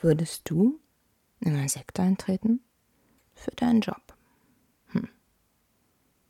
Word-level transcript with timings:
würdest 0.00 0.48
du 0.50 0.80
in 1.40 1.56
eine 1.56 1.68
Sekte 1.68 2.02
eintreten? 2.02 2.60
Für 3.34 3.50
deinen 3.52 3.80
Job. 3.80 4.02
Hm. 4.88 5.08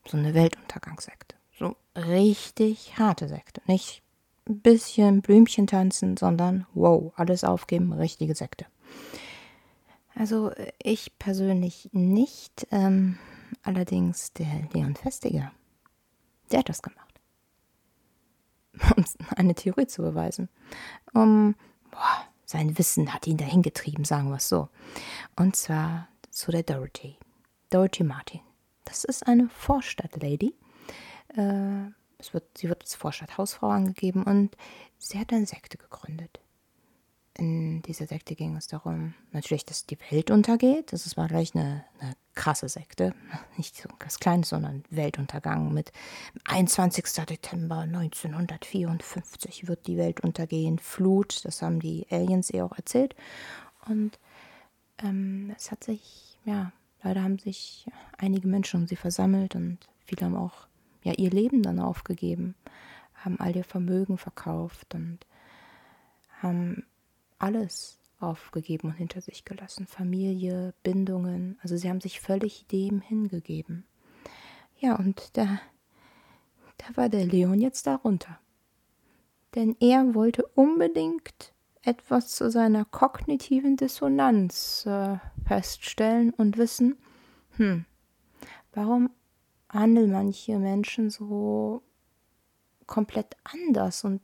So 0.07 0.17
eine 0.17 0.35
Weltuntergangssekte. 0.35 1.37
So 1.59 1.77
richtig 1.97 2.99
harte 2.99 3.29
Sekte. 3.29 3.63
Nicht 3.67 4.03
ein 4.49 4.61
bisschen 4.61 5.23
Blümchen 5.23 5.67
tanzen, 5.67 6.17
sondern 6.17 6.67
wow, 6.75 7.13
alles 7.17 7.45
aufgeben, 7.45 7.93
richtige 7.93 8.35
Sekte. 8.35 8.67
Also 10.15 10.53
ich 10.83 11.19
persönlich 11.19 11.91
nicht, 11.93 12.67
ähm, 12.71 13.19
allerdings 13.63 14.33
der 14.33 14.69
Leon 14.73 14.97
Festiger, 14.97 15.53
der 16.51 16.61
hat 16.61 16.69
das 16.69 16.83
gemacht. 16.83 17.05
Um 18.97 19.05
eine 19.37 19.55
Theorie 19.55 19.87
zu 19.87 20.03
beweisen. 20.03 20.49
Um, 21.13 21.55
boah, 21.91 22.27
sein 22.49 22.79
Wissen 22.79 23.13
hat 23.13 23.27
ihn 23.27 23.37
dahin 23.37 23.61
getrieben, 23.61 24.07
sagen 24.07 24.31
wir 24.31 24.37
es 24.37 24.49
so. 24.49 24.71
Und 25.37 25.55
zwar 25.55 26.09
zu 26.31 26.51
der 26.51 26.63
Dorothy. 26.63 27.19
Dorothy 27.69 28.05
Martin. 28.05 28.41
Das 28.87 29.05
ist 29.05 29.27
eine 29.27 29.51
Vorstadtlady. 29.51 30.55
Äh, 31.37 31.93
wird, 32.33 32.57
sie 32.57 32.71
wird 32.71 32.81
als 32.81 32.95
Vorstadthausfrau 32.95 33.69
angegeben 33.69 34.23
und 34.23 34.57
sie 34.97 35.19
hat 35.19 35.31
eine 35.31 35.45
Sekte 35.45 35.77
gegründet. 35.77 36.41
In 37.41 37.83
dieser 37.83 38.09
Sekte 38.09 38.35
ging 38.35 38.57
es 38.57 38.67
darum, 38.67 39.15
natürlich, 39.31 39.65
dass 39.65 39.87
die 39.87 39.97
Welt 40.11 40.33
untergeht. 40.33 40.93
Das 40.93 41.17
war 41.17 41.29
gleich 41.29 41.55
eine, 41.55 41.85
eine 42.01 42.17
krasse 42.35 42.69
Sekte. 42.69 43.15
Nicht 43.57 43.77
so 43.77 43.89
was 44.01 44.19
Kleines, 44.19 44.49
sondern 44.49 44.83
Weltuntergang. 44.91 45.73
Mit 45.73 45.93
21. 46.49 47.05
Dezember 47.27 47.79
1954 47.79 49.69
wird 49.69 49.87
die 49.87 49.97
Welt 49.97 50.21
untergehen. 50.21 50.81
Flut, 50.81 51.45
das 51.45 51.63
haben 51.63 51.79
die 51.79 52.09
Aliens 52.11 52.51
ihr 52.51 52.65
auch 52.65 52.77
erzählt. 52.77 53.15
Und 53.87 54.19
ähm, 55.01 55.55
es 55.57 55.71
hat 55.71 55.85
sich, 55.85 56.41
ja, 56.45 56.73
leider 57.05 57.23
haben 57.23 57.39
sich 57.39 57.87
einige 58.17 58.49
Menschen 58.49 58.81
um 58.81 58.89
sie 58.89 58.97
versammelt 58.97 59.55
und 59.55 59.79
viele 60.07 60.27
haben 60.27 60.37
auch 60.37 60.67
ja, 61.05 61.13
ihr 61.13 61.31
Leben 61.31 61.63
dann 61.63 61.79
aufgegeben, 61.79 62.57
haben 63.15 63.39
all 63.39 63.55
ihr 63.55 63.63
Vermögen 63.63 64.19
verkauft 64.19 64.93
und 64.97 65.21
haben 66.43 66.85
alles 67.39 67.99
aufgegeben 68.21 68.89
und 68.89 68.95
hinter 68.95 69.21
sich 69.21 69.45
gelassen. 69.45 69.87
Familie, 69.87 70.75
Bindungen, 70.83 71.59
also 71.63 71.77
sie 71.77 71.89
haben 71.89 72.01
sich 72.01 72.21
völlig 72.21 72.67
dem 72.67 73.01
hingegeben. 73.01 73.85
Ja, 74.79 74.97
und 74.97 75.37
da, 75.37 75.61
da 76.79 76.97
war 76.97 77.09
der 77.09 77.25
Leon 77.25 77.61
jetzt 77.61 77.87
darunter. 77.87 78.39
Denn 79.55 79.77
er 79.81 80.15
wollte 80.15 80.47
unbedingt 80.55 81.53
etwas 81.83 82.35
zu 82.35 82.51
seiner 82.51 82.85
kognitiven 82.85 83.77
Dissonanz 83.77 84.85
äh, 84.87 85.17
feststellen 85.47 86.35
und 86.35 86.59
wissen, 86.59 86.99
hm, 87.57 87.87
warum 88.73 89.11
handeln 89.69 90.13
manche 90.13 90.59
Menschen 90.59 91.11
so 91.11 91.83
komplett 92.87 93.37
anders 93.45 94.05
und 94.05 94.21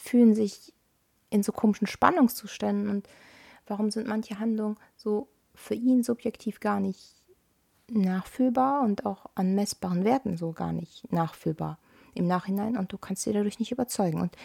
fühlen 0.00 0.34
sich 0.34 0.74
in 1.30 1.42
so 1.42 1.52
komischen 1.52 1.86
Spannungszuständen 1.86 2.88
und 2.88 3.08
warum 3.66 3.90
sind 3.90 4.06
manche 4.06 4.38
Handlungen 4.38 4.76
so 4.96 5.28
für 5.54 5.74
ihn 5.74 6.02
subjektiv 6.02 6.60
gar 6.60 6.80
nicht 6.80 7.14
nachfühlbar 7.88 8.82
und 8.82 9.06
auch 9.06 9.26
an 9.34 9.54
messbaren 9.54 10.04
Werten 10.04 10.36
so 10.36 10.52
gar 10.52 10.72
nicht 10.72 11.10
nachfühlbar 11.12 11.78
im 12.14 12.26
Nachhinein 12.26 12.76
und 12.76 12.92
du 12.92 12.98
kannst 12.98 13.26
dir 13.26 13.32
dadurch 13.32 13.58
nicht 13.58 13.72
überzeugen. 13.72 14.20
Und 14.20 14.36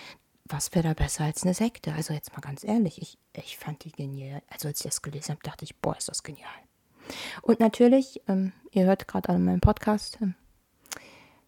was 0.45 0.73
wäre 0.73 0.89
da 0.89 0.93
besser 0.93 1.23
als 1.23 1.43
eine 1.43 1.53
Sekte? 1.53 1.93
Also 1.93 2.13
jetzt 2.13 2.33
mal 2.33 2.41
ganz 2.41 2.63
ehrlich, 2.63 3.01
ich, 3.01 3.17
ich 3.33 3.57
fand 3.57 3.83
die 3.83 3.91
genial. 3.91 4.41
Also 4.49 4.67
als 4.67 4.79
ich 4.79 4.85
das 4.85 5.01
gelesen 5.01 5.31
habe, 5.31 5.43
dachte 5.43 5.65
ich, 5.65 5.75
boah, 5.77 5.97
ist 5.97 6.07
das 6.09 6.23
genial. 6.23 6.49
Und 7.41 7.59
natürlich, 7.59 8.21
ähm, 8.27 8.51
ihr 8.71 8.85
hört 8.85 9.07
gerade 9.07 9.29
an 9.29 9.43
meinem 9.43 9.61
Podcast, 9.61 10.19
ähm, 10.21 10.35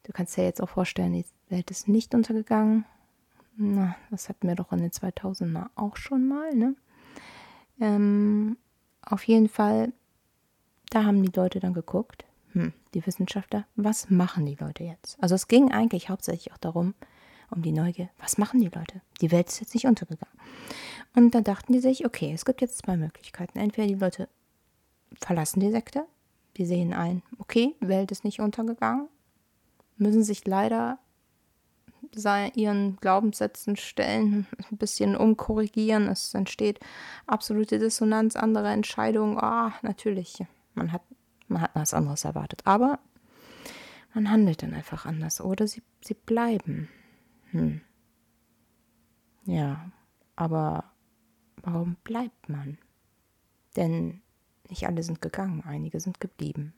du 0.03 0.13
kannst 0.13 0.37
dir 0.37 0.43
jetzt 0.43 0.61
auch 0.61 0.69
vorstellen, 0.69 1.13
die 1.13 1.25
Welt 1.49 1.71
ist 1.71 1.87
nicht 1.87 2.13
untergegangen. 2.15 2.85
Na, 3.57 3.95
das 4.11 4.29
hatten 4.29 4.47
wir 4.47 4.55
doch 4.55 4.71
in 4.71 4.79
den 4.79 4.91
2000er 4.91 5.69
auch 5.75 5.97
schon 5.97 6.27
mal, 6.27 6.53
ne? 6.53 6.75
Ähm, 7.79 8.57
auf 9.01 9.23
jeden 9.23 9.49
Fall, 9.49 9.93
da 10.91 11.03
haben 11.03 11.23
die 11.23 11.31
Leute 11.35 11.59
dann 11.59 11.73
geguckt, 11.73 12.25
hm, 12.53 12.73
die 12.93 13.05
Wissenschaftler, 13.05 13.65
was 13.75 14.09
machen 14.11 14.45
die 14.45 14.55
Leute 14.55 14.83
jetzt? 14.83 15.17
Also 15.21 15.35
es 15.35 15.47
ging 15.47 15.71
eigentlich 15.71 16.09
hauptsächlich 16.09 16.53
auch 16.53 16.57
darum, 16.57 16.93
um 17.49 17.61
die 17.63 17.71
Neugier, 17.71 18.09
was 18.19 18.37
machen 18.37 18.59
die 18.59 18.69
Leute? 18.69 19.01
Die 19.21 19.31
Welt 19.31 19.47
ist 19.47 19.59
jetzt 19.59 19.73
nicht 19.73 19.87
untergegangen. 19.87 20.37
Und 21.15 21.33
da 21.33 21.41
dachten 21.41 21.73
die 21.73 21.79
sich, 21.79 22.05
okay, 22.05 22.31
es 22.33 22.45
gibt 22.45 22.61
jetzt 22.61 22.77
zwei 22.77 22.95
Möglichkeiten. 22.95 23.57
Entweder 23.57 23.87
die 23.87 23.95
Leute 23.95 24.29
verlassen 25.19 25.61
die 25.61 25.71
Sekte, 25.71 26.05
die 26.57 26.65
sehen 26.65 26.93
ein, 26.93 27.23
okay, 27.39 27.75
Welt 27.79 28.11
ist 28.11 28.23
nicht 28.23 28.39
untergegangen, 28.39 29.07
müssen 29.97 30.23
sich 30.23 30.45
leider 30.45 30.99
ihren 32.55 32.97
Glaubenssätzen 32.97 33.75
stellen, 33.75 34.47
ein 34.71 34.77
bisschen 34.77 35.15
umkorrigieren. 35.15 36.07
Es 36.07 36.33
entsteht 36.33 36.79
absolute 37.25 37.79
Dissonanz, 37.79 38.35
andere 38.35 38.69
Entscheidungen. 38.69 39.37
Ah, 39.37 39.73
natürlich, 39.81 40.43
man 40.73 40.91
hat, 40.91 41.01
man 41.47 41.61
hat 41.61 41.71
was 41.73 41.93
anderes 41.93 42.25
erwartet. 42.25 42.61
Aber 42.65 42.99
man 44.13 44.29
handelt 44.29 44.63
dann 44.63 44.73
einfach 44.73 45.05
anders. 45.05 45.41
Oder 45.41 45.67
sie, 45.67 45.83
sie 46.01 46.15
bleiben. 46.15 46.89
Hm. 47.51 47.81
Ja, 49.45 49.91
aber 50.35 50.85
warum 51.61 51.95
bleibt 52.03 52.49
man? 52.49 52.77
Denn 53.75 54.21
nicht 54.69 54.87
alle 54.87 55.03
sind 55.03 55.21
gegangen, 55.21 55.63
einige 55.65 55.99
sind 55.99 56.19
geblieben. 56.19 56.73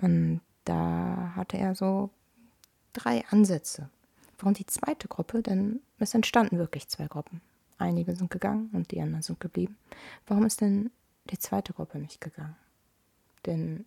Und 0.00 0.40
da 0.64 1.32
hatte 1.36 1.58
er 1.58 1.74
so 1.74 2.10
drei 2.92 3.24
Ansätze. 3.30 3.90
Warum 4.40 4.54
die 4.54 4.66
zweite 4.66 5.06
Gruppe? 5.06 5.42
Denn 5.42 5.80
es 5.98 6.14
entstanden 6.14 6.58
wirklich 6.58 6.88
zwei 6.88 7.06
Gruppen. 7.06 7.42
Einige 7.78 8.16
sind 8.16 8.30
gegangen 8.30 8.70
und 8.72 8.90
die 8.90 9.00
anderen 9.00 9.22
sind 9.22 9.40
geblieben. 9.40 9.76
Warum 10.26 10.46
ist 10.46 10.60
denn 10.60 10.90
die 11.30 11.38
zweite 11.38 11.72
Gruppe 11.72 11.98
nicht 11.98 12.20
gegangen? 12.20 12.56
Denn 13.46 13.84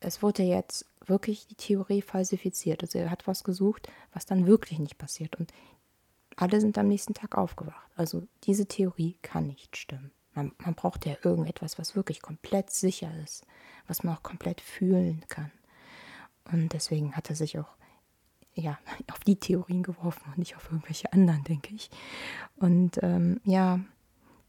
es 0.00 0.22
wurde 0.22 0.42
jetzt 0.42 0.86
wirklich 1.06 1.46
die 1.46 1.54
Theorie 1.54 2.02
falsifiziert. 2.02 2.82
Also 2.82 2.98
er 2.98 3.10
hat 3.10 3.26
was 3.26 3.42
gesucht, 3.42 3.88
was 4.12 4.26
dann 4.26 4.46
wirklich 4.46 4.78
nicht 4.78 4.98
passiert. 4.98 5.36
Und 5.36 5.52
alle 6.36 6.60
sind 6.60 6.76
am 6.76 6.88
nächsten 6.88 7.14
Tag 7.14 7.36
aufgewacht. 7.38 7.90
Also 7.96 8.26
diese 8.44 8.66
Theorie 8.66 9.16
kann 9.22 9.46
nicht 9.46 9.76
stimmen. 9.76 10.10
Man, 10.34 10.52
man 10.58 10.74
braucht 10.74 11.06
ja 11.06 11.16
irgendetwas, 11.22 11.78
was 11.78 11.96
wirklich 11.96 12.20
komplett 12.20 12.70
sicher 12.70 13.10
ist, 13.22 13.46
was 13.86 14.02
man 14.02 14.16
auch 14.16 14.22
komplett 14.22 14.60
fühlen 14.60 15.24
kann. 15.28 15.52
Und 16.52 16.72
deswegen 16.72 17.16
hat 17.16 17.30
er 17.30 17.36
sich 17.36 17.58
auch 17.58 17.76
ja, 18.54 18.78
auf 19.12 19.20
die 19.20 19.36
Theorien 19.36 19.82
geworfen 19.82 20.24
und 20.28 20.38
nicht 20.38 20.56
auf 20.56 20.70
irgendwelche 20.70 21.12
anderen, 21.12 21.44
denke 21.44 21.74
ich. 21.74 21.90
Und 22.56 22.98
ähm, 23.02 23.40
ja, 23.44 23.80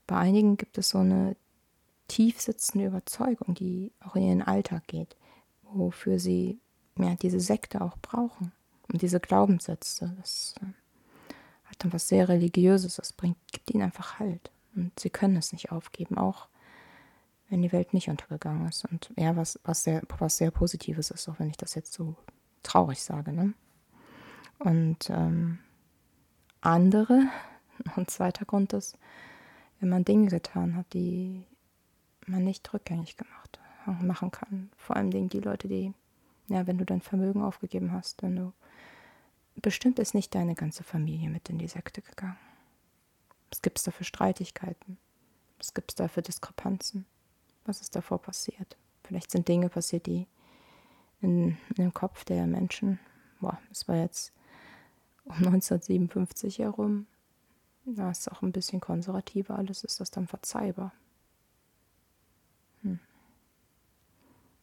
bei 0.08 0.18
einigen 0.18 0.58
gibt 0.58 0.78
es 0.78 0.90
so 0.90 1.00
eine 1.00 1.36
tief 2.08 2.40
sitzende 2.40 2.88
Überzeugung, 2.88 3.56
die 3.56 3.92
auch 4.00 4.16
in 4.16 4.24
ihren 4.24 4.42
Alltag 4.42 4.88
geht, 4.88 5.16
wofür 5.64 6.20
sie 6.20 6.60
ja, 6.98 7.16
diese 7.16 7.40
Sekte 7.40 7.82
auch 7.82 7.98
brauchen. 8.02 8.52
Und 8.92 9.02
diese 9.02 9.20
Glaubenssätze, 9.20 10.16
das 10.20 10.56
äh, 10.62 10.66
hat 11.66 11.78
dann 11.80 11.94
was 11.94 12.08
sehr 12.08 12.30
Religiöses, 12.30 12.96
das 12.96 13.14
bringt, 13.14 13.38
gibt 13.52 13.72
ihnen 13.72 13.84
einfach 13.84 14.20
Halt. 14.20 14.52
Und 14.76 15.00
sie 15.00 15.10
können 15.10 15.38
es 15.38 15.52
nicht 15.52 15.72
aufgeben, 15.72 16.18
auch 16.18 16.48
wenn 17.50 17.62
die 17.62 17.72
Welt 17.72 17.94
nicht 17.94 18.10
untergegangen 18.10 18.68
ist. 18.68 18.86
Und 18.86 19.12
ja, 19.16 19.36
was, 19.36 19.60
was, 19.64 19.84
sehr, 19.84 20.02
was 20.20 20.38
sehr 20.38 20.52
Positives 20.52 21.12
ist, 21.12 21.28
auch 21.30 21.40
wenn 21.40 21.50
ich 21.50 21.58
das 21.58 21.76
jetzt 21.76 21.94
so 21.94 22.16
traurig 22.64 23.02
sage. 23.02 23.32
Ne? 23.32 23.54
Und 24.60 25.10
ähm, 25.10 25.60
andere, 26.62 27.28
ein 27.96 28.08
zweiter 28.08 28.46
Grund 28.46 28.74
ist, 28.74 28.98
wenn 29.80 29.90
man 29.90 30.06
Dinge 30.06 30.30
getan 30.30 30.76
hat, 30.76 30.94
die 30.94 31.46
man 32.26 32.44
nicht 32.44 32.74
rückgängig 32.74 33.18
gemacht 33.18 33.60
machen 34.02 34.32
kann. 34.32 34.70
Vor 34.78 34.96
allem 34.96 35.12
die 35.12 35.40
Leute, 35.40 35.68
die, 35.68 35.94
ja, 36.48 36.68
wenn 36.68 36.78
du 36.78 36.86
dein 36.86 37.02
Vermögen 37.02 37.42
aufgegeben 37.42 37.92
hast, 37.92 38.24
wenn 38.24 38.36
du 38.36 38.54
bestimmt 39.62 40.00
ist 40.00 40.14
nicht 40.14 40.36
deine 40.36 40.56
ganze 40.56 40.84
Familie 40.84 41.30
mit 41.30 41.50
in 41.50 41.58
die 41.58 41.68
Sekte 41.68 42.02
gegangen. 42.02 42.38
Was 43.50 43.62
gibt 43.62 43.78
es 43.78 43.84
da 43.84 43.92
für 43.92 44.04
Streitigkeiten? 44.04 44.98
Was 45.58 45.74
gibt 45.74 45.92
es 45.92 45.96
da 45.96 46.08
für 46.08 46.22
Diskrepanzen? 46.22 47.06
Was 47.66 47.82
ist 47.82 47.96
davor 47.96 48.22
passiert? 48.22 48.78
Vielleicht 49.04 49.32
sind 49.32 49.48
Dinge 49.48 49.70
passiert, 49.70 50.08
die 50.08 50.28
in, 51.22 51.58
in 51.70 51.76
dem 51.76 51.94
Kopf 51.94 52.26
der 52.26 52.48
Menschen, 52.48 53.00
boah, 53.40 53.60
es 53.72 53.88
war 53.88 53.96
jetzt 53.96 54.34
um 55.26 55.36
1957 55.36 56.60
herum, 56.60 57.08
da 57.86 58.10
ist 58.10 58.32
auch 58.32 58.42
ein 58.42 58.52
bisschen 58.52 58.80
konservativer 58.80 59.58
alles, 59.58 59.84
ist 59.84 60.00
das 60.00 60.10
dann 60.12 60.28
verzeihbar. 60.28 60.92
Hm. 62.82 63.00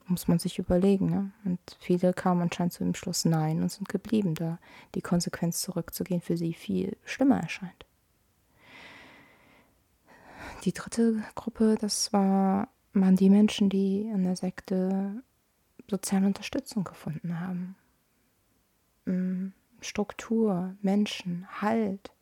Muss 0.07 0.27
man 0.27 0.39
sich 0.39 0.59
überlegen, 0.59 1.11
ne? 1.11 1.33
Und 1.45 1.61
viele 1.79 2.13
kamen 2.13 2.43
anscheinend 2.43 2.73
zu 2.73 2.83
dem 2.83 2.95
Schluss 2.95 3.25
Nein 3.25 3.63
und 3.63 3.71
sind 3.71 3.89
geblieben, 3.89 4.35
da 4.35 4.59
die 4.95 5.03
Konsequenz 5.03 5.61
zurückzugehen 5.61 6.21
für 6.21 6.37
sie 6.37 6.53
viel 6.53 6.97
schlimmer 7.05 7.39
erscheint. 7.39 7.87
die 10.65 10.73
dritte 10.73 11.23
Gruppe, 11.35 11.77
das 11.81 12.13
war, 12.13 12.69
waren 12.93 13.17
die 13.17 13.31
Menschen, 13.31 13.69
die 13.69 14.03
in 14.03 14.25
der 14.25 14.37
Sekte 14.37 15.23
soziale 15.91 16.27
Unterstützung 16.27 16.85
gefunden 16.85 17.41
haben. 17.41 17.77
Struktur, 19.83 20.77
Menschen, 20.81 21.47
Halt. 21.61 22.13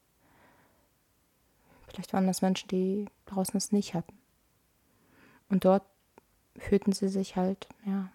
Vielleicht 1.86 2.12
waren 2.12 2.26
das 2.26 2.42
Menschen, 2.42 2.68
die 2.68 3.06
draußen 3.26 3.56
es 3.56 3.72
nicht 3.72 3.94
hatten. 3.94 4.16
Und 5.48 5.64
dort 5.64 5.84
fühlten 6.56 6.92
sie 6.92 7.08
sich 7.08 7.36
halt, 7.36 7.68
ja, 7.84 8.10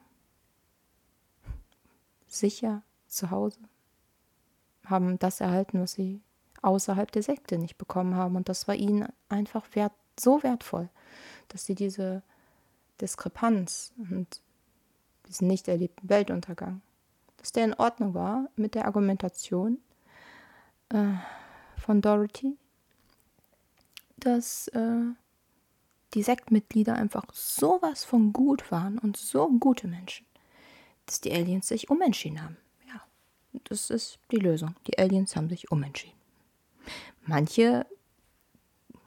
sicher 2.27 2.83
zu 3.07 3.31
Hause, 3.31 3.59
haben 4.86 5.19
das 5.19 5.42
erhalten, 5.42 5.81
was 5.81 5.94
sie 5.94 6.21
außerhalb 6.62 7.12
der 7.12 7.24
Sekte 7.24 7.57
nicht 7.57 7.77
bekommen 7.77 8.15
haben. 8.15 8.36
Und 8.36 8.50
das 8.50 8.68
war 8.68 8.75
ihnen 8.75 9.07
einfach 9.30 9.68
wert, 9.74 9.94
so 10.19 10.41
wertvoll, 10.44 10.89
dass 11.50 11.65
sie 11.65 11.75
diese 11.75 12.24
Diskrepanz 13.01 13.94
und 13.98 14.41
diesen 15.27 15.48
nicht 15.48 15.68
erlebten 15.68 16.07
Weltuntergang, 16.09 16.81
dass 17.45 17.51
der 17.51 17.65
in 17.65 17.75
Ordnung 17.75 18.15
war 18.15 18.50
mit 18.56 18.74
der 18.74 18.86
Argumentation 18.86 19.77
äh, 20.89 21.13
von 21.77 22.01
Dorothy, 22.01 22.57
dass 24.18 24.68
äh, 24.69 25.03
die 26.15 26.24
Sektmitglieder 26.24 26.95
einfach 26.95 27.25
sowas 27.33 28.03
von 28.03 28.33
gut 28.33 28.71
waren 28.71 28.97
und 28.97 29.15
so 29.15 29.47
gute 29.59 29.88
Menschen, 29.88 30.25
dass 31.06 31.21
die 31.21 31.31
Aliens 31.31 31.68
sich 31.68 31.92
umentschieden 31.92 32.42
haben. 32.42 32.57
Ja, 32.88 33.03
das 33.65 33.91
ist 33.91 34.18
die 34.31 34.38
Lösung. 34.38 34.74
Die 34.88 34.98
Aliens 34.98 35.36
haben 35.36 35.48
sich 35.48 35.69
umentschieden. 35.69 36.18
Manche 37.27 37.86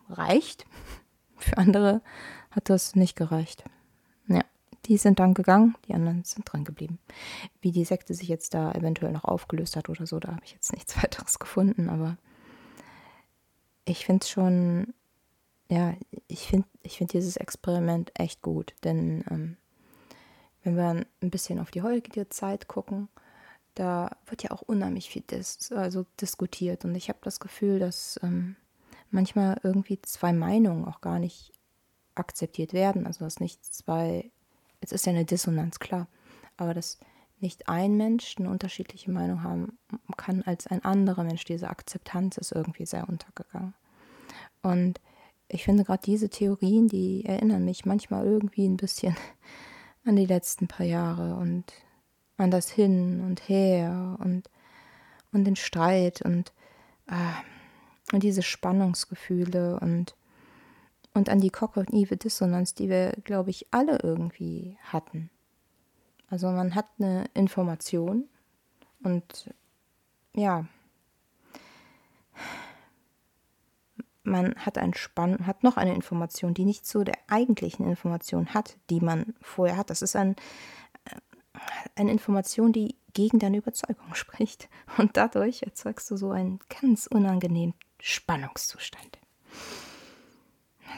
reicht, 0.09 0.65
für 1.39 1.59
andere 1.59 2.03
hat 2.53 2.71
das 2.71 2.95
nicht 2.95 3.17
gereicht. 3.17 3.65
Die 4.89 4.97
sind 4.97 5.19
dann 5.19 5.35
gegangen, 5.35 5.77
die 5.87 5.95
anderen 5.95 6.25
sind 6.25 6.51
dran 6.51 6.65
geblieben. 6.65 6.99
Wie 7.61 7.73
die 7.73 7.85
Sekte 7.85 8.15
sich 8.15 8.29
jetzt 8.29 8.55
da 8.55 8.73
eventuell 8.73 9.13
noch 9.13 9.25
aufgelöst 9.25 9.77
hat 9.77 9.89
oder 9.89 10.07
so, 10.07 10.19
da 10.19 10.33
habe 10.33 10.45
ich 10.45 10.53
jetzt 10.53 10.73
nichts 10.73 10.97
weiteres 11.03 11.39
gefunden, 11.39 11.89
aber 11.89 12.17
ich 13.85 14.05
finde 14.05 14.25
es 14.25 14.31
schon 14.31 14.95
ja, 15.71 15.95
ich 16.29 16.49
finde 16.49 16.67
ich 16.83 16.97
find 16.97 17.13
dieses 17.13 17.37
Experiment 17.37 18.11
echt 18.19 18.43
gut, 18.43 18.75
denn 18.85 19.25
ähm, 19.31 19.57
wenn 20.65 20.77
wir 20.77 21.07
ein 21.23 21.31
bisschen 21.31 21.59
auf 21.59 21.71
die 21.71 21.83
heutige 21.83 22.29
Zeit 22.29 22.69
gucken, 22.69 23.09
da 23.75 24.17
wird 24.27 24.43
ja 24.43 24.51
auch 24.51 24.63
unheimlich 24.63 25.11
viel 25.11 25.23
dis 25.23 25.71
also 25.73 26.07
diskutiert 26.21 26.85
und 26.85 26.95
ich 26.95 27.09
habe 27.09 27.19
das 27.23 27.39
Gefühl, 27.39 27.79
dass 27.79 28.19
ähm, 28.23 28.57
manchmal 29.11 29.61
irgendwie 29.63 30.01
zwei 30.03 30.33
Meinungen 30.33 30.87
auch 30.87 31.01
gar 31.01 31.19
nicht 31.19 31.53
akzeptiert 32.15 32.73
werden, 32.73 33.07
also 33.07 33.25
dass 33.25 33.39
nicht 33.39 33.65
zwei, 33.65 34.31
es 34.81 34.93
ist 34.93 35.07
ja 35.07 35.13
eine 35.13 35.25
Dissonanz, 35.25 35.79
klar, 35.79 36.09
aber 36.57 36.75
dass 36.75 36.99
nicht 37.41 37.69
ein 37.69 37.97
Mensch 37.97 38.37
eine 38.39 38.51
unterschiedliche 38.51 39.11
Meinung 39.11 39.43
haben 39.43 39.79
kann 40.17 40.43
als 40.43 40.67
ein 40.67 40.85
anderer 40.85 41.25
Mensch. 41.25 41.45
Diese 41.45 41.71
Akzeptanz 41.71 42.37
ist 42.37 42.53
irgendwie 42.53 42.87
sehr 42.87 43.09
untergegangen. 43.09 43.75
Und 44.63 45.01
ich 45.49 45.65
finde 45.65 45.85
gerade 45.85 46.03
diese 46.05 46.29
Theorien, 46.29 46.89
die 46.89 47.25
erinnern 47.25 47.65
mich 47.65 47.87
manchmal 47.87 48.27
irgendwie 48.27 48.67
ein 48.67 48.77
bisschen 48.77 49.17
an 50.05 50.17
die 50.17 50.27
letzten 50.27 50.69
paar 50.69 50.87
Jahre 50.87 51.37
und 51.37 51.65
an 52.37 52.51
das 52.51 52.71
Hin 52.71 53.21
und 53.21 53.49
Her 53.49 54.17
und, 54.21 54.51
und 55.33 55.45
den 55.45 55.57
Streit 55.57 56.23
und, 56.23 56.53
äh, 57.07 58.15
und 58.15 58.23
diese 58.23 58.43
Spannungsgefühle 58.43 59.81
und, 59.81 60.17
und 61.15 61.29
an 61.29 61.41
die 61.41 61.51
kognitive 61.51 62.17
Dissonanz, 62.17 62.75
die 62.75 62.89
wir, 62.89 63.13
glaube 63.25 63.51
ich, 63.51 63.67
alle 63.71 63.99
irgendwie 64.03 64.77
hatten. 64.83 65.31
Also 66.31 66.49
man 66.49 66.75
hat 66.75 66.87
eine 66.99 67.25
Information 67.35 68.29
und 69.03 69.51
ja, 70.35 70.67
man 74.29 74.55
hat 74.57 74.79
einen 74.79 74.95
Spann, 74.95 75.47
hat 75.47 75.65
noch 75.65 75.77
eine 75.77 75.95
Information, 75.95 76.55
die 76.55 76.65
nicht 76.65 76.87
zu 76.87 77.03
der 77.03 77.19
eigentlichen 77.29 77.87
Information 77.87 78.55
hat, 78.55 78.77
die 78.91 79.01
man 79.01 79.35
vorher 79.41 79.77
hat. 79.77 79.91
Das 79.91 80.03
ist 80.03 80.17
ein, 80.17 80.37
äh, 81.05 81.61
eine 81.97 82.13
Information, 82.13 82.73
die 82.73 82.97
gegen 83.15 83.39
deine 83.39 83.57
Überzeugung 83.57 84.13
spricht. 84.15 84.69
Und 84.99 85.17
dadurch 85.17 85.63
erzeugst 85.63 86.11
du 86.11 86.17
so 86.17 86.31
einen 86.31 86.61
ganz 86.81 87.07
unangenehmen 87.07 87.75
Spannungszustand. 88.01 89.18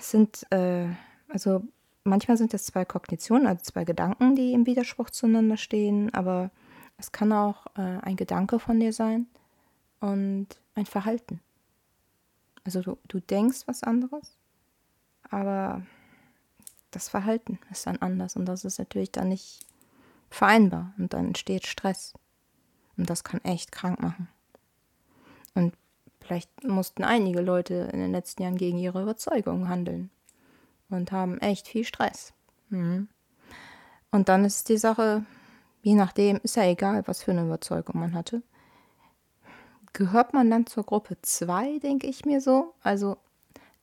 Sind, 0.00 0.50
äh, 0.50 0.88
also 1.28 1.62
manchmal 2.04 2.36
sind 2.36 2.54
es 2.54 2.66
zwei 2.66 2.84
Kognitionen, 2.84 3.46
also 3.46 3.62
zwei 3.62 3.84
Gedanken, 3.84 4.34
die 4.34 4.52
im 4.52 4.66
Widerspruch 4.66 5.10
zueinander 5.10 5.56
stehen, 5.56 6.12
aber 6.14 6.50
es 6.98 7.12
kann 7.12 7.32
auch 7.32 7.66
äh, 7.76 7.98
ein 8.02 8.16
Gedanke 8.16 8.58
von 8.58 8.80
dir 8.80 8.92
sein 8.92 9.26
und 10.00 10.48
ein 10.74 10.86
Verhalten. 10.86 11.40
Also 12.64 12.82
du, 12.82 12.98
du 13.08 13.20
denkst 13.20 13.62
was 13.66 13.82
anderes, 13.82 14.36
aber 15.30 15.82
das 16.90 17.08
Verhalten 17.08 17.58
ist 17.70 17.86
dann 17.86 17.98
anders 17.98 18.36
und 18.36 18.46
das 18.46 18.64
ist 18.64 18.78
natürlich 18.78 19.12
dann 19.12 19.28
nicht 19.28 19.66
vereinbar 20.28 20.92
und 20.98 21.12
dann 21.12 21.28
entsteht 21.28 21.66
Stress. 21.66 22.14
Und 22.96 23.08
das 23.08 23.24
kann 23.24 23.42
echt 23.44 23.72
krank 23.72 24.00
machen. 24.00 24.28
Und 25.54 25.74
vielleicht 26.20 26.64
mussten 26.64 27.04
einige 27.04 27.40
Leute 27.40 27.88
in 27.92 28.00
den 28.00 28.12
letzten 28.12 28.42
Jahren 28.42 28.56
gegen 28.56 28.78
ihre 28.78 29.02
Überzeugungen 29.02 29.68
handeln 29.68 30.10
und 30.88 31.12
haben 31.12 31.38
echt 31.38 31.68
viel 31.68 31.84
Stress. 31.84 32.32
Mhm. 32.68 33.08
Und 34.10 34.28
dann 34.28 34.44
ist 34.44 34.68
die 34.68 34.78
Sache, 34.78 35.24
je 35.82 35.94
nachdem, 35.94 36.40
ist 36.42 36.56
ja 36.56 36.64
egal, 36.64 37.06
was 37.06 37.22
für 37.22 37.30
eine 37.30 37.44
Überzeugung 37.44 38.00
man 38.00 38.14
hatte 38.14 38.42
gehört 39.92 40.34
man 40.34 40.50
dann 40.50 40.66
zur 40.66 40.84
Gruppe 40.84 41.16
2, 41.20 41.78
denke 41.78 42.06
ich 42.06 42.24
mir 42.24 42.40
so. 42.40 42.74
Also 42.82 43.16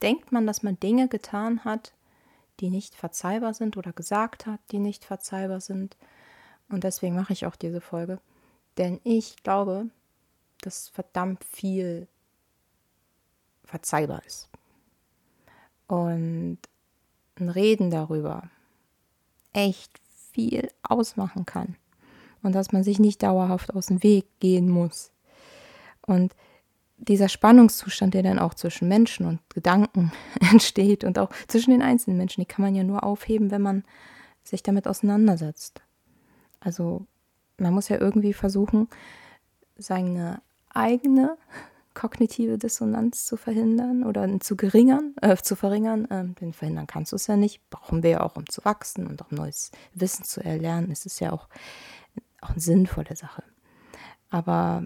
denkt 0.02 0.32
man, 0.32 0.48
dass 0.48 0.64
man 0.64 0.80
Dinge 0.80 1.08
getan 1.08 1.64
hat, 1.66 1.94
die 2.60 2.70
nicht 2.70 2.96
verzeihbar 2.96 3.54
sind 3.54 3.78
oder 3.78 3.94
gesagt 3.94 4.46
hat, 4.46 4.60
die 4.72 4.80
nicht 4.80 5.06
verzeihbar 5.06 5.62
sind. 5.62 5.98
Und 6.70 6.84
deswegen 6.84 7.16
mache 7.16 7.34
ich 7.34 7.46
auch 7.46 7.56
diese 7.56 7.82
Folge. 7.82 8.20
Denn 8.78 9.00
ich 9.04 9.38
glaube, 9.44 9.90
dass 10.62 10.90
verdammt 10.90 11.44
viel 11.44 12.08
verzeihbar 13.68 14.24
ist. 14.26 14.50
Und 15.88 16.58
ein 17.40 17.50
Reden 17.50 17.92
darüber 17.92 18.50
echt 19.54 20.00
viel 20.32 20.70
ausmachen 20.84 21.46
kann. 21.46 21.76
Und 22.42 22.54
dass 22.54 22.72
man 22.72 22.84
sich 22.84 23.00
nicht 23.00 23.24
dauerhaft 23.24 23.74
aus 23.74 23.88
dem 23.88 24.04
Weg 24.04 24.26
gehen 24.40 24.70
muss. 24.70 25.12
Und 26.06 26.36
dieser 26.98 27.30
Spannungszustand, 27.30 28.14
der 28.14 28.24
dann 28.24 28.40
auch 28.40 28.54
zwischen 28.54 28.88
Menschen 28.88 29.26
und 29.26 29.40
Gedanken 29.50 30.12
entsteht 30.52 31.04
und 31.04 31.20
auch 31.20 31.30
zwischen 31.48 31.72
den 31.72 31.82
einzelnen 31.82 32.18
Menschen, 32.18 32.42
die 32.42 32.48
kann 32.48 32.64
man 32.64 32.76
ja 32.76 32.84
nur 32.84 33.04
aufheben, 33.04 33.52
wenn 33.52 33.62
man 33.62 33.84
sich 34.44 34.64
damit 34.64 34.88
auseinandersetzt. 34.88 35.82
Also 36.60 37.06
man 37.58 37.74
muss 37.74 37.90
ja 37.90 38.00
irgendwie 38.00 38.34
versuchen, 38.34 38.88
seine 39.78 40.42
eigene 40.70 41.38
kognitive 41.98 42.60
Dissonanz 42.60 43.26
zu 43.26 43.38
verhindern 43.38 44.04
oder 44.04 44.40
zu 44.40 44.56
geringern, 44.56 45.16
äh, 45.20 45.36
zu 45.36 45.56
verringern. 45.56 46.08
Ähm, 46.12 46.36
denn 46.36 46.54
verhindern 46.54 46.86
kannst 46.86 47.12
du 47.12 47.16
es 47.16 47.26
ja 47.26 47.36
nicht. 47.36 47.68
Brauchen 47.72 48.04
wir 48.04 48.10
ja 48.12 48.22
auch, 48.22 48.36
um 48.36 48.48
zu 48.48 48.64
wachsen 48.64 49.08
und 49.08 49.20
auch 49.24 49.32
neues 49.32 49.72
Wissen 49.96 50.24
zu 50.24 50.44
erlernen. 50.44 50.92
Es 50.92 51.08
ist 51.08 51.20
ja 51.20 51.34
auch, 51.34 51.50
auch 52.42 52.52
eine 52.52 52.60
sinnvolle 52.60 53.16
Sache. 53.16 53.44
Aber 54.30 54.86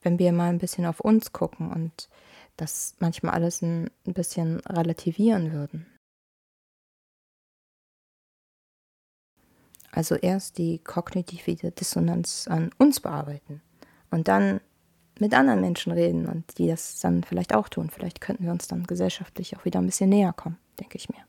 wenn 0.00 0.18
wir 0.18 0.32
mal 0.32 0.48
ein 0.48 0.58
bisschen 0.58 0.86
auf 0.86 1.00
uns 1.00 1.32
gucken 1.32 1.70
und 1.70 2.08
das 2.56 2.96
manchmal 2.98 3.34
alles 3.34 3.60
ein, 3.60 3.90
bisschen 4.04 4.60
relativieren 4.60 5.52
würden. 5.52 5.86
Also 9.90 10.14
erst 10.14 10.56
die 10.56 10.78
kognitive 10.78 11.70
Dissonanz 11.70 12.48
an 12.48 12.70
uns 12.78 13.00
bearbeiten 13.00 13.60
und 14.10 14.28
dann 14.28 14.62
mit 15.18 15.34
anderen 15.34 15.60
Menschen 15.60 15.92
reden 15.92 16.26
und 16.26 16.58
die 16.58 16.68
das 16.68 17.00
dann 17.00 17.22
vielleicht 17.24 17.54
auch 17.54 17.68
tun. 17.68 17.90
Vielleicht 17.90 18.20
könnten 18.20 18.44
wir 18.44 18.52
uns 18.52 18.66
dann 18.68 18.84
gesellschaftlich 18.84 19.56
auch 19.56 19.64
wieder 19.64 19.80
ein 19.80 19.86
bisschen 19.86 20.10
näher 20.10 20.32
kommen, 20.32 20.58
denke 20.80 20.96
ich 20.96 21.08
mir. 21.08 21.20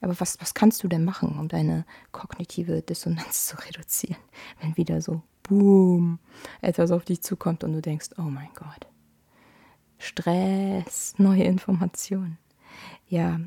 Aber 0.00 0.18
was, 0.20 0.40
was 0.40 0.54
kannst 0.54 0.82
du 0.82 0.88
denn 0.88 1.04
machen, 1.04 1.38
um 1.38 1.48
deine 1.48 1.84
kognitive 2.12 2.82
Dissonanz 2.82 3.46
zu 3.48 3.56
reduzieren, 3.56 4.16
wenn 4.60 4.76
wieder 4.76 5.00
so 5.00 5.22
boom, 5.42 6.18
etwas 6.60 6.90
auf 6.90 7.04
dich 7.04 7.22
zukommt 7.22 7.64
und 7.64 7.72
du 7.72 7.80
denkst, 7.80 8.10
oh 8.18 8.22
mein 8.22 8.50
Gott, 8.54 8.86
Stress, 9.98 11.14
neue 11.18 11.44
Informationen. 11.44 12.38
Ja, 13.08 13.40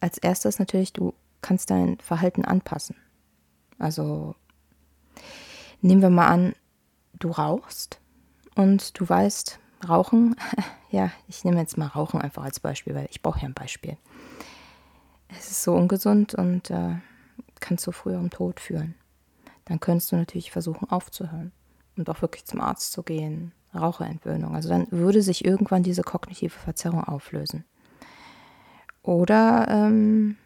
als 0.00 0.18
erstes 0.18 0.58
natürlich, 0.58 0.92
du 0.92 1.12
kannst 1.42 1.70
dein 1.70 1.98
Verhalten 1.98 2.44
anpassen. 2.44 2.96
Also 3.78 4.34
nehmen 5.82 6.00
wir 6.00 6.10
mal 6.10 6.28
an, 6.28 6.54
du 7.18 7.30
rauchst 7.30 8.00
und 8.54 8.98
du 8.98 9.08
weißt, 9.08 9.58
Rauchen, 9.88 10.36
ja, 10.90 11.10
ich 11.28 11.44
nehme 11.44 11.58
jetzt 11.60 11.76
mal 11.76 11.86
Rauchen 11.86 12.20
einfach 12.20 12.44
als 12.44 12.60
Beispiel, 12.60 12.94
weil 12.94 13.08
ich 13.10 13.22
brauche 13.22 13.40
ja 13.40 13.46
ein 13.46 13.54
Beispiel. 13.54 13.96
Es 15.28 15.50
ist 15.50 15.62
so 15.62 15.74
ungesund 15.74 16.34
und 16.34 16.70
äh, 16.70 16.96
kann 17.60 17.78
zu 17.78 17.92
früherem 17.92 18.30
Tod 18.30 18.60
führen. 18.60 18.94
Dann 19.64 19.80
könntest 19.80 20.12
du 20.12 20.16
natürlich 20.16 20.50
versuchen 20.50 20.90
aufzuhören 20.90 21.52
und 21.96 22.08
auch 22.10 22.22
wirklich 22.22 22.44
zum 22.44 22.60
Arzt 22.60 22.92
zu 22.92 23.02
gehen, 23.02 23.52
Raucherentwöhnung. 23.74 24.54
Also 24.54 24.68
dann 24.68 24.86
würde 24.90 25.22
sich 25.22 25.44
irgendwann 25.44 25.82
diese 25.82 26.02
kognitive 26.02 26.56
Verzerrung 26.56 27.04
auflösen. 27.04 27.64
Oder 29.02 29.66
ähm, 29.68 30.36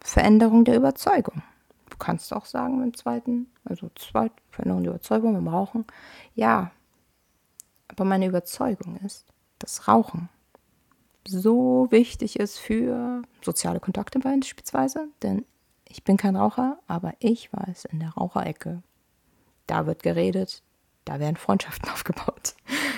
Veränderung 0.00 0.64
der 0.64 0.76
Überzeugung. 0.76 1.42
Du 1.90 1.96
kannst 1.98 2.32
auch 2.32 2.44
sagen 2.44 2.82
im 2.82 2.94
zweiten, 2.94 3.48
also 3.64 3.90
zweit, 3.96 4.32
Veränderung 4.50 4.84
der 4.84 4.92
Überzeugung 4.92 5.34
beim 5.34 5.48
Rauchen. 5.48 5.84
Ja, 6.34 6.70
aber 7.88 8.04
meine 8.04 8.26
Überzeugung 8.26 8.96
ist, 9.04 9.26
dass 9.58 9.88
Rauchen 9.88 10.28
so 11.26 11.88
wichtig 11.90 12.38
ist 12.38 12.58
für 12.58 13.22
soziale 13.42 13.80
Kontakte 13.80 14.18
beispielsweise, 14.18 15.08
denn 15.22 15.44
ich 15.86 16.04
bin 16.04 16.16
kein 16.16 16.36
Raucher, 16.36 16.78
aber 16.86 17.14
ich 17.18 17.52
weiß, 17.52 17.86
in 17.86 18.00
der 18.00 18.10
Raucherecke, 18.10 18.82
da 19.66 19.86
wird 19.86 20.02
geredet, 20.02 20.62
da 21.04 21.18
werden 21.18 21.36
Freundschaften 21.36 21.88
aufgebaut. 21.92 22.54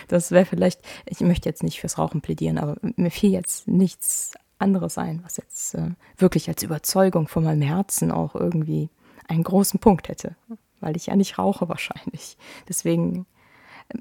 Das 0.09 0.31
wäre 0.31 0.45
vielleicht, 0.45 0.81
ich 1.07 1.21
möchte 1.21 1.49
jetzt 1.49 1.63
nicht 1.63 1.81
fürs 1.81 1.99
Rauchen 1.99 2.21
plädieren, 2.21 2.59
aber 2.59 2.77
mir 2.97 3.11
fiel 3.11 3.31
jetzt 3.31 3.69
nichts 3.69 4.33
anderes 4.59 4.99
ein, 4.99 5.23
was 5.25 5.37
jetzt 5.37 5.75
äh, 5.75 5.91
wirklich 6.17 6.49
als 6.49 6.63
Überzeugung 6.63 7.29
von 7.29 7.45
meinem 7.45 7.63
Herzen 7.63 8.11
auch 8.11 8.35
irgendwie 8.35 8.91
einen 9.29 9.45
großen 9.45 9.81
Punkt 9.81 10.09
hätte, 10.09 10.37
weil 10.81 10.97
ich 10.97 11.07
ja 11.07 11.17
nicht 11.17 11.39
rauche 11.39 11.69
wahrscheinlich. 11.69 12.37
Deswegen 12.69 13.27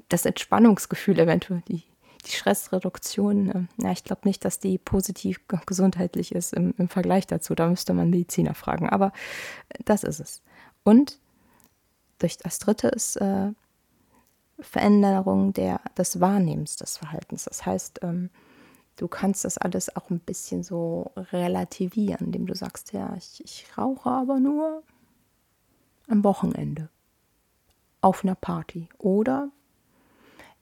das 0.08 0.26
Entspannungsgefühl 0.26 1.18
eventuell, 1.18 1.62
die, 1.68 1.82
die 2.26 2.32
Stressreduktion, 2.32 3.50
äh, 3.50 3.84
ja, 3.84 3.92
ich 3.92 4.04
glaube 4.04 4.22
nicht, 4.24 4.44
dass 4.44 4.58
die 4.58 4.78
positiv 4.78 5.40
gesundheitlich 5.66 6.34
ist 6.34 6.52
im, 6.52 6.74
im 6.78 6.88
Vergleich 6.88 7.26
dazu. 7.26 7.54
Da 7.54 7.68
müsste 7.68 7.94
man 7.94 8.10
Mediziner 8.10 8.54
fragen, 8.54 8.88
aber 8.88 9.12
das 9.84 10.04
ist 10.04 10.20
es. 10.20 10.42
Und 10.84 11.18
durch 12.18 12.38
das 12.38 12.58
dritte 12.58 12.88
ist 12.88 13.16
äh, 13.16 13.52
Veränderung 14.60 15.52
der, 15.52 15.80
des 15.96 16.20
Wahrnehmens 16.20 16.76
des 16.76 16.98
Verhaltens. 16.98 17.44
Das 17.44 17.64
heißt, 17.64 18.00
ähm, 18.02 18.30
du 18.96 19.08
kannst 19.08 19.44
das 19.44 19.58
alles 19.58 19.94
auch 19.96 20.10
ein 20.10 20.20
bisschen 20.20 20.62
so 20.62 21.10
relativieren, 21.16 22.26
indem 22.26 22.46
du 22.46 22.54
sagst, 22.54 22.92
ja, 22.92 23.14
ich, 23.16 23.42
ich 23.44 23.66
rauche 23.78 24.10
aber 24.10 24.38
nur 24.38 24.82
am 26.08 26.24
Wochenende 26.24 26.90
auf 28.00 28.24
einer 28.24 28.34
Party. 28.34 28.88
Oder 28.98 29.48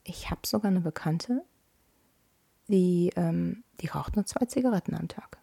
ich 0.09 0.31
habe 0.31 0.41
sogar 0.47 0.71
eine 0.71 0.81
Bekannte, 0.81 1.45
die, 2.69 3.13
ähm, 3.17 3.63
die 3.81 3.89
raucht 3.89 4.17
nur 4.17 4.27
zwei 4.27 4.47
Zigaretten 4.47 4.95
am 4.95 5.09
Tag. 5.09 5.39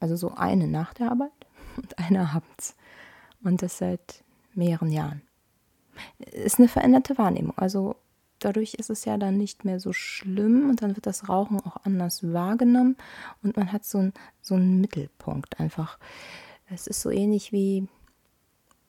Also 0.00 0.16
so 0.16 0.34
eine 0.34 0.68
nach 0.68 0.94
der 0.94 1.10
Arbeit 1.10 1.32
und 1.76 1.98
eine 1.98 2.30
abends. 2.30 2.76
Und 3.42 3.62
das 3.62 3.78
seit 3.78 4.22
mehreren 4.54 4.90
Jahren 4.90 5.22
ist 6.32 6.58
eine 6.58 6.68
veränderte 6.68 7.18
Wahrnehmung. 7.18 7.56
Also 7.56 7.96
dadurch 8.40 8.74
ist 8.74 8.90
es 8.90 9.04
ja 9.04 9.16
dann 9.16 9.36
nicht 9.36 9.64
mehr 9.64 9.80
so 9.80 9.92
schlimm 9.92 10.68
und 10.68 10.82
dann 10.82 10.96
wird 10.96 11.06
das 11.06 11.28
Rauchen 11.28 11.60
auch 11.60 11.84
anders 11.84 12.32
wahrgenommen 12.32 12.96
und 13.42 13.56
man 13.56 13.72
hat 13.72 13.84
so, 13.84 13.98
ein, 13.98 14.12
so 14.40 14.54
einen 14.54 14.80
Mittelpunkt 14.80 15.60
einfach. 15.60 15.98
Es 16.68 16.86
ist 16.86 17.00
so 17.00 17.10
ähnlich 17.10 17.52
wie, 17.52 17.88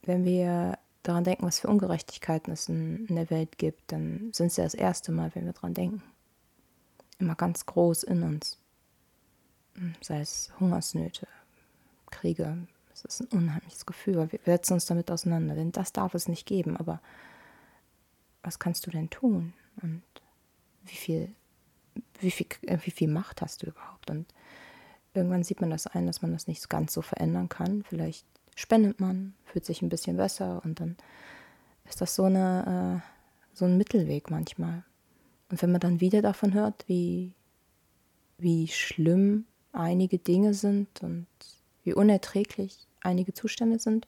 wenn 0.04 0.26
wir 0.26 0.78
daran 1.08 1.24
denken, 1.24 1.46
was 1.46 1.60
für 1.60 1.68
Ungerechtigkeiten 1.68 2.52
es 2.52 2.70
in, 2.70 3.06
in 3.08 3.16
der 3.16 3.30
Welt 3.30 3.58
gibt, 3.58 3.92
dann 3.92 4.32
sind 4.34 4.48
es 4.48 4.58
ja 4.58 4.64
das 4.64 4.74
erste 4.74 5.12
Mal, 5.12 5.34
wenn 5.34 5.46
wir 5.46 5.54
daran 5.54 5.74
denken. 5.74 6.04
Immer 7.20 7.36
ganz 7.36 7.66
groß 7.66 8.04
in 8.04 8.24
uns. 8.24 8.58
Sei 10.02 10.20
es 10.20 10.52
Hungersnöte, 10.60 11.28
Kriege, 12.10 12.68
das 12.90 13.04
ist 13.06 13.22
ein 13.22 13.38
unheimliches 13.38 13.86
Gefühl. 13.86 14.32
Wir 14.32 14.40
setzen 14.46 14.74
uns 14.74 14.86
damit 14.86 15.12
auseinander, 15.12 15.56
denn 15.56 15.72
das 15.72 15.92
darf 15.92 16.14
es 16.14 16.30
nicht 16.30 16.46
geben. 16.46 16.78
Aber 16.78 17.02
was 18.42 18.58
kannst 18.58 18.88
du 18.88 18.92
denn 18.92 19.10
tun? 19.10 19.54
Und 19.82 20.04
wie 20.86 20.96
viel, 20.96 21.36
wie 22.20 22.32
viel, 22.32 22.48
äh, 22.62 22.78
wie 22.84 22.92
viel 22.92 23.10
Macht 23.10 23.42
hast 23.42 23.64
du 23.64 23.68
überhaupt? 23.68 24.10
Und 24.10 24.34
irgendwann 25.14 25.44
sieht 25.44 25.60
man 25.60 25.72
das 25.72 25.88
ein, 25.88 26.08
dass 26.08 26.22
man 26.22 26.32
das 26.32 26.48
nicht 26.48 26.70
ganz 26.70 26.94
so 26.94 27.02
verändern 27.02 27.50
kann. 27.50 27.84
Vielleicht 27.84 28.26
spendet 28.56 29.00
man, 29.00 29.34
fühlt 29.46 29.66
sich 29.66 29.82
ein 29.82 29.90
bisschen 29.90 30.18
besser 30.18 30.62
und 30.64 30.80
dann 30.80 30.96
ist 31.88 32.02
das 32.02 32.16
so, 32.16 32.24
eine, 32.24 33.02
äh, 33.04 33.56
so 33.56 33.66
ein 33.66 33.78
Mittelweg 33.78 34.32
manchmal. 34.32 34.84
Und 35.50 35.62
wenn 35.62 35.72
man 35.72 35.82
dann 35.82 36.02
wieder 36.02 36.22
davon 36.22 36.54
hört, 36.54 36.88
wie, 36.88 37.34
wie 38.38 38.68
schlimm 38.68 39.46
einige 39.72 40.18
Dinge 40.18 40.54
sind 40.54 41.04
und 41.04 41.28
wie 41.84 41.94
unerträglich 41.94 42.88
einige 43.02 43.34
Zustände 43.34 43.78
sind, 43.78 44.08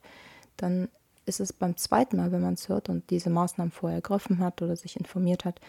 dann 0.56 0.88
ist 1.26 1.40
es 1.40 1.52
beim 1.52 1.76
zweiten 1.76 2.16
Mal, 2.16 2.32
wenn 2.32 2.40
man 2.40 2.54
es 2.54 2.68
hört 2.68 2.88
und 2.88 3.08
diese 3.10 3.30
Maßnahmen 3.30 3.70
vorher 3.70 3.98
ergriffen 3.98 4.38
hat 4.38 4.62
oder 4.62 4.74
sich 4.74 4.96
informiert 4.96 5.44
hat, 5.44 5.60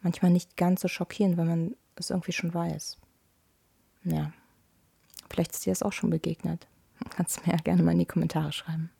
manchmal 0.00 0.30
nicht 0.30 0.56
ganz 0.56 0.80
so 0.80 0.88
schockierend, 0.88 1.36
wenn 1.36 1.48
man 1.48 1.76
es 1.96 2.10
irgendwie 2.10 2.32
schon 2.32 2.54
weiß. 2.54 2.96
Ja, 4.04 4.32
vielleicht 5.28 5.52
ist 5.52 5.66
dir 5.66 5.72
das 5.72 5.82
auch 5.82 5.92
schon 5.92 6.10
begegnet. 6.10 6.66
Kannst 7.10 7.46
mir 7.46 7.52
ja 7.52 7.58
gerne 7.58 7.82
mal 7.82 7.92
in 7.92 7.98
die 7.98 8.06
Kommentare 8.06 8.52
schreiben. 8.52 8.90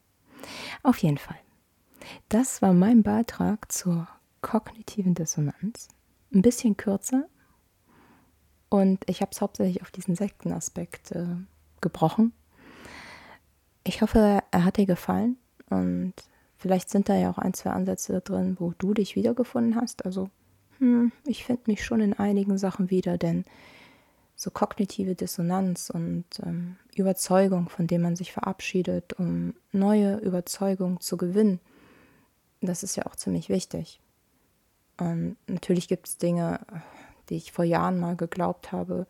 Auf 0.82 0.98
jeden 0.98 1.18
Fall. 1.18 1.38
Das 2.28 2.62
war 2.62 2.72
mein 2.72 3.02
Beitrag 3.02 3.70
zur 3.70 4.08
kognitiven 4.40 5.14
Dissonanz. 5.14 5.88
Ein 6.32 6.42
bisschen 6.42 6.76
kürzer. 6.76 7.24
Und 8.68 9.00
ich 9.06 9.20
habe 9.20 9.30
es 9.32 9.40
hauptsächlich 9.40 9.82
auf 9.82 9.90
diesen 9.90 10.14
Sektenaspekt 10.14 11.12
äh, 11.12 11.36
gebrochen. 11.80 12.32
Ich 13.84 14.02
hoffe, 14.02 14.42
er 14.50 14.64
hat 14.64 14.76
dir 14.76 14.84
gefallen 14.86 15.38
und 15.70 16.12
vielleicht 16.58 16.90
sind 16.90 17.08
da 17.08 17.16
ja 17.16 17.30
auch 17.30 17.38
ein, 17.38 17.54
zwei 17.54 17.70
Ansätze 17.70 18.20
drin, 18.20 18.56
wo 18.58 18.74
du 18.76 18.92
dich 18.92 19.16
wiedergefunden 19.16 19.76
hast. 19.76 20.04
Also, 20.04 20.28
hm, 20.78 21.12
ich 21.24 21.46
finde 21.46 21.62
mich 21.66 21.82
schon 21.84 22.00
in 22.00 22.12
einigen 22.12 22.58
Sachen 22.58 22.90
wieder, 22.90 23.16
denn 23.16 23.46
so 24.38 24.52
kognitive 24.52 25.16
Dissonanz 25.16 25.90
und 25.90 26.24
ähm, 26.46 26.76
Überzeugung, 26.94 27.68
von 27.68 27.88
dem 27.88 28.02
man 28.02 28.14
sich 28.14 28.32
verabschiedet, 28.32 29.14
um 29.14 29.52
neue 29.72 30.18
Überzeugungen 30.18 31.00
zu 31.00 31.16
gewinnen, 31.16 31.58
das 32.60 32.84
ist 32.84 32.94
ja 32.94 33.04
auch 33.06 33.16
ziemlich 33.16 33.48
wichtig. 33.48 34.00
Und 34.96 35.36
natürlich 35.48 35.88
gibt 35.88 36.06
es 36.06 36.18
Dinge, 36.18 36.60
die 37.28 37.34
ich 37.34 37.50
vor 37.50 37.64
Jahren 37.64 37.98
mal 37.98 38.14
geglaubt 38.14 38.70
habe, 38.70 39.08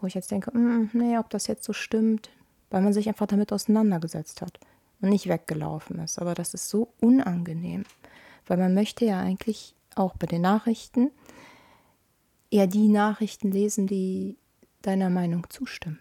wo 0.00 0.06
ich 0.06 0.14
jetzt 0.14 0.30
denke, 0.30 0.52
hm, 0.52 0.88
nee, 0.94 1.18
ob 1.18 1.28
das 1.28 1.46
jetzt 1.46 1.64
so 1.64 1.74
stimmt, 1.74 2.30
weil 2.70 2.80
man 2.80 2.94
sich 2.94 3.08
einfach 3.08 3.26
damit 3.26 3.52
auseinandergesetzt 3.52 4.40
hat 4.40 4.58
und 5.02 5.10
nicht 5.10 5.28
weggelaufen 5.28 5.98
ist. 5.98 6.18
Aber 6.18 6.32
das 6.32 6.54
ist 6.54 6.70
so 6.70 6.88
unangenehm, 6.98 7.84
weil 8.46 8.56
man 8.56 8.72
möchte 8.72 9.04
ja 9.04 9.20
eigentlich 9.20 9.74
auch 9.94 10.14
bei 10.16 10.26
den 10.26 10.40
Nachrichten 10.40 11.10
eher 12.56 12.66
die 12.66 12.88
Nachrichten 12.88 13.50
lesen, 13.50 13.86
die 13.86 14.38
deiner 14.80 15.10
Meinung 15.10 15.48
zustimmen. 15.50 15.98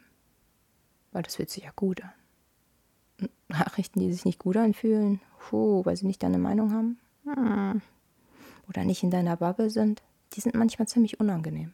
Weil 1.12 1.24
das 1.24 1.36
fühlt 1.36 1.50
sich 1.50 1.66
ja 1.66 1.72
gut 1.76 2.02
an. 2.02 3.30
Nachrichten, 3.50 4.00
die 4.00 4.12
sich 4.12 4.24
nicht 4.26 4.40
gut 4.40 4.56
anfühlen, 4.56 5.20
puh, 5.38 5.86
weil 5.86 5.98
sie 5.98 6.06
nicht 6.06 6.24
deine 6.24 6.38
Meinung 6.38 6.74
haben 6.74 6.98
hm, 7.26 7.82
oder 8.68 8.84
nicht 8.86 9.04
in 9.04 9.12
deiner 9.12 9.38
Bubble 9.38 9.70
sind, 9.70 10.02
die 10.34 10.42
sind 10.42 10.56
manchmal 10.56 10.88
ziemlich 10.88 11.20
unangenehm. 11.20 11.74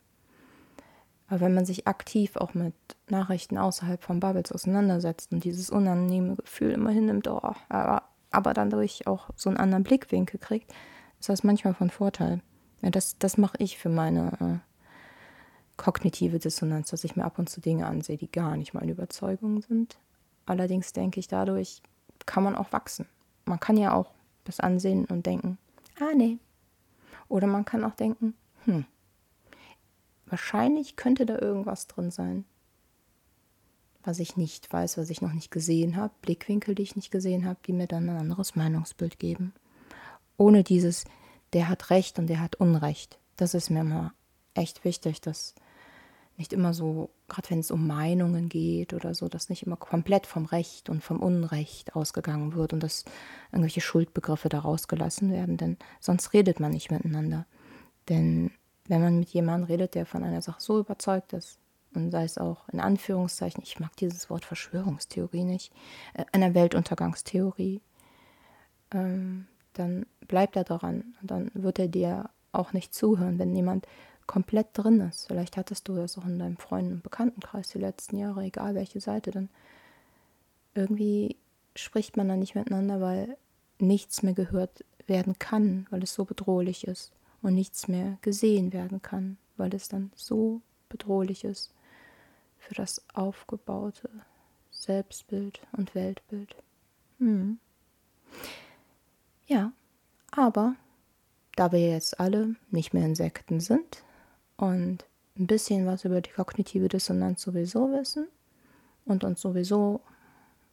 Aber 1.27 1.41
wenn 1.41 1.53
man 1.53 1.65
sich 1.65 1.87
aktiv 1.87 2.35
auch 2.35 2.53
mit 2.53 2.73
Nachrichten 3.09 3.57
außerhalb 3.57 4.03
von 4.03 4.19
Bubbles 4.19 4.51
auseinandersetzt 4.51 5.31
und 5.31 5.43
dieses 5.43 5.69
unangenehme 5.69 6.35
Gefühl 6.35 6.71
immer 6.71 6.91
hinnimmt, 6.91 7.27
oh, 7.27 7.39
aber, 7.69 8.03
aber 8.31 8.53
dann 8.53 8.69
dadurch 8.69 9.07
auch 9.07 9.29
so 9.35 9.49
einen 9.49 9.57
anderen 9.57 9.83
Blickwinkel 9.83 10.39
kriegt, 10.39 10.73
ist 11.19 11.29
das 11.29 11.43
manchmal 11.43 11.73
von 11.73 11.89
Vorteil. 11.89 12.41
Ja, 12.81 12.89
das, 12.89 13.17
das 13.17 13.37
mache 13.37 13.57
ich 13.59 13.77
für 13.77 13.89
meine 13.89 14.61
äh, 14.61 14.70
kognitive 15.81 16.39
Dissonanz, 16.39 16.89
dass 16.89 17.03
ich 17.03 17.15
mir 17.15 17.25
ab 17.25 17.39
und 17.39 17.49
zu 17.49 17.61
Dinge 17.61 17.87
ansehe, 17.87 18.17
die 18.17 18.31
gar 18.31 18.55
nicht 18.55 18.73
meine 18.73 18.91
Überzeugungen 18.91 19.61
sind. 19.61 19.97
Allerdings 20.45 20.93
denke 20.93 21.19
ich, 21.19 21.27
dadurch 21.27 21.81
kann 22.25 22.43
man 22.43 22.55
auch 22.55 22.71
wachsen. 22.71 23.07
Man 23.45 23.59
kann 23.59 23.77
ja 23.77 23.93
auch 23.93 24.11
das 24.43 24.59
ansehen 24.59 25.05
und 25.05 25.25
denken, 25.25 25.57
ah 25.99 26.13
nee. 26.15 26.37
Oder 27.27 27.47
man 27.47 27.65
kann 27.65 27.83
auch 27.83 27.95
denken, 27.95 28.35
hm, 28.65 28.85
Wahrscheinlich 30.31 30.95
könnte 30.95 31.25
da 31.25 31.37
irgendwas 31.37 31.87
drin 31.87 32.09
sein, 32.09 32.45
was 34.01 34.17
ich 34.17 34.37
nicht 34.37 34.71
weiß, 34.71 34.97
was 34.97 35.09
ich 35.09 35.21
noch 35.21 35.33
nicht 35.33 35.51
gesehen 35.51 35.97
habe, 35.97 36.13
Blickwinkel, 36.21 36.73
die 36.73 36.83
ich 36.83 36.95
nicht 36.95 37.11
gesehen 37.11 37.45
habe, 37.45 37.59
die 37.67 37.73
mir 37.73 37.85
dann 37.85 38.09
ein 38.09 38.15
anderes 38.15 38.55
Meinungsbild 38.55 39.19
geben. 39.19 39.53
Ohne 40.37 40.63
dieses, 40.63 41.03
der 41.51 41.67
hat 41.67 41.89
Recht 41.89 42.17
und 42.17 42.27
der 42.27 42.39
hat 42.39 42.55
Unrecht. 42.55 43.19
Das 43.35 43.53
ist 43.53 43.69
mir 43.69 43.81
immer 43.81 44.13
echt 44.53 44.85
wichtig, 44.85 45.19
dass 45.19 45.53
nicht 46.41 46.53
immer 46.53 46.73
so, 46.73 47.11
gerade 47.27 47.51
wenn 47.51 47.59
es 47.59 47.69
um 47.69 47.85
Meinungen 47.85 48.49
geht 48.49 48.93
oder 48.95 49.13
so, 49.13 49.29
dass 49.29 49.49
nicht 49.49 49.63
immer 49.63 49.75
komplett 49.75 50.25
vom 50.25 50.45
Recht 50.45 50.89
und 50.89 51.03
vom 51.03 51.19
Unrecht 51.19 51.95
ausgegangen 51.95 52.55
wird 52.55 52.73
und 52.73 52.81
dass 52.81 53.05
irgendwelche 53.51 53.79
Schuldbegriffe 53.79 54.49
da 54.49 54.59
rausgelassen 54.59 55.31
werden, 55.31 55.57
denn 55.57 55.77
sonst 55.99 56.33
redet 56.33 56.59
man 56.59 56.71
nicht 56.71 56.89
miteinander. 56.89 57.45
Denn 58.09 58.51
wenn 58.87 59.01
man 59.01 59.19
mit 59.19 59.29
jemandem 59.29 59.67
redet, 59.67 59.93
der 59.93 60.07
von 60.07 60.23
einer 60.23 60.41
Sache 60.41 60.59
so 60.59 60.79
überzeugt 60.79 61.33
ist, 61.33 61.59
und 61.93 62.09
sei 62.09 62.23
es 62.23 62.39
auch 62.39 62.67
in 62.69 62.79
Anführungszeichen, 62.79 63.61
ich 63.61 63.79
mag 63.79 63.95
dieses 63.97 64.29
Wort 64.31 64.43
Verschwörungstheorie 64.43 65.43
nicht, 65.43 65.71
äh, 66.15 66.25
einer 66.31 66.55
Weltuntergangstheorie, 66.55 67.81
ähm, 68.91 69.45
dann 69.73 70.07
bleibt 70.27 70.55
er 70.55 70.63
daran 70.63 71.13
und 71.21 71.29
dann 71.29 71.51
wird 71.53 71.77
er 71.77 71.87
dir 71.87 72.31
auch 72.51 72.73
nicht 72.73 72.95
zuhören, 72.95 73.37
wenn 73.37 73.55
jemand 73.55 73.85
komplett 74.31 74.69
drin 74.71 75.01
ist. 75.01 75.27
Vielleicht 75.27 75.57
hattest 75.57 75.89
du 75.89 75.95
das 75.95 76.17
auch 76.17 76.25
in 76.25 76.39
deinem 76.39 76.55
Freunden- 76.55 76.93
und 76.93 77.03
Bekanntenkreis 77.03 77.67
die 77.67 77.79
letzten 77.79 78.15
Jahre, 78.15 78.43
egal 78.43 78.75
welche 78.75 79.01
Seite, 79.01 79.29
dann 79.29 79.49
irgendwie 80.73 81.35
spricht 81.75 82.15
man 82.15 82.29
dann 82.29 82.39
nicht 82.39 82.55
miteinander, 82.55 83.01
weil 83.01 83.37
nichts 83.77 84.23
mehr 84.23 84.33
gehört 84.33 84.85
werden 85.05 85.37
kann, 85.37 85.85
weil 85.89 86.01
es 86.01 86.13
so 86.13 86.23
bedrohlich 86.23 86.87
ist 86.87 87.11
und 87.41 87.55
nichts 87.55 87.89
mehr 87.89 88.19
gesehen 88.21 88.71
werden 88.71 89.01
kann, 89.01 89.37
weil 89.57 89.75
es 89.75 89.89
dann 89.89 90.13
so 90.15 90.61
bedrohlich 90.87 91.43
ist 91.43 91.73
für 92.57 92.73
das 92.73 93.03
aufgebaute 93.13 94.09
Selbstbild 94.69 95.59
und 95.73 95.93
Weltbild. 95.93 96.55
Hm. 97.19 97.59
Ja, 99.47 99.73
aber 100.31 100.77
da 101.57 101.73
wir 101.73 101.85
jetzt 101.85 102.17
alle 102.21 102.55
nicht 102.69 102.93
mehr 102.93 103.03
Insekten 103.03 103.59
sind 103.59 104.05
und 104.61 105.05
ein 105.39 105.47
bisschen 105.47 105.87
was 105.87 106.05
über 106.05 106.21
die 106.21 106.29
kognitive 106.29 106.87
Dissonanz 106.87 107.41
sowieso 107.41 107.91
wissen 107.91 108.27
und 109.05 109.23
uns 109.23 109.41
sowieso 109.41 110.01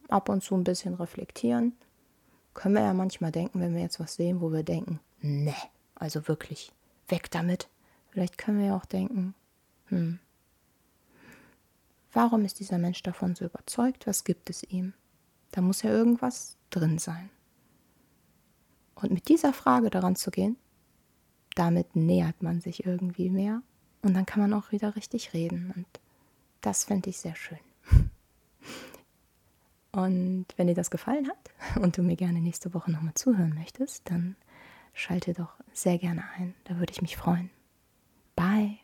ab 0.09 0.29
und 0.29 0.43
zu 0.43 0.53
ein 0.53 0.63
bisschen 0.63 0.93
reflektieren, 0.93 1.73
können 2.53 2.75
wir 2.75 2.83
ja 2.83 2.93
manchmal 2.93 3.31
denken, 3.31 3.59
wenn 3.59 3.73
wir 3.73 3.81
jetzt 3.81 3.99
was 3.99 4.13
sehen, 4.13 4.41
wo 4.41 4.51
wir 4.51 4.61
denken, 4.61 4.99
ne, 5.21 5.55
also 5.95 6.27
wirklich, 6.27 6.71
weg 7.07 7.31
damit. 7.31 7.67
Vielleicht 8.11 8.37
können 8.37 8.59
wir 8.59 8.67
ja 8.67 8.75
auch 8.75 8.85
denken, 8.85 9.33
hm, 9.87 10.19
warum 12.13 12.45
ist 12.45 12.59
dieser 12.59 12.77
Mensch 12.77 13.01
davon 13.01 13.33
so 13.33 13.45
überzeugt? 13.45 14.05
Was 14.05 14.23
gibt 14.23 14.51
es 14.51 14.61
ihm? 14.63 14.93
Da 15.49 15.61
muss 15.61 15.81
ja 15.81 15.89
irgendwas 15.89 16.57
drin 16.69 16.99
sein. 16.99 17.31
Und 18.93 19.11
mit 19.11 19.29
dieser 19.29 19.51
Frage 19.51 19.89
daran 19.89 20.15
zu 20.15 20.29
gehen, 20.29 20.57
damit 21.55 21.95
nähert 21.95 22.43
man 22.43 22.61
sich 22.61 22.85
irgendwie 22.85 23.31
mehr 23.31 23.63
und 24.01 24.13
dann 24.13 24.25
kann 24.25 24.41
man 24.41 24.53
auch 24.53 24.71
wieder 24.71 24.95
richtig 24.95 25.33
reden. 25.33 25.73
Und 25.75 25.87
das 26.61 26.85
fände 26.85 27.09
ich 27.09 27.19
sehr 27.19 27.35
schön. 27.35 27.59
Und 29.91 30.45
wenn 30.55 30.67
dir 30.67 30.75
das 30.75 30.91
gefallen 30.91 31.27
hat 31.27 31.81
und 31.81 31.97
du 31.97 32.03
mir 32.03 32.15
gerne 32.15 32.39
nächste 32.41 32.73
Woche 32.73 32.91
nochmal 32.91 33.15
zuhören 33.15 33.55
möchtest, 33.55 34.09
dann 34.09 34.35
schalte 34.93 35.33
doch 35.33 35.53
sehr 35.73 35.97
gerne 35.97 36.23
ein. 36.37 36.53
Da 36.65 36.77
würde 36.77 36.91
ich 36.91 37.01
mich 37.01 37.17
freuen. 37.17 37.49
Bye. 38.35 38.77